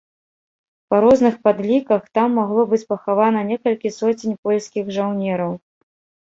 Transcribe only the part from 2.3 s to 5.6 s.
магло быць пахавана некалькі соцень польскіх жаўнераў.